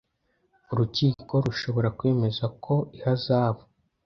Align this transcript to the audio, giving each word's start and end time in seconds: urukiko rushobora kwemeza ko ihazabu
urukiko 0.71 1.33
rushobora 1.45 1.89
kwemeza 1.97 2.45
ko 2.63 2.75
ihazabu 2.97 3.63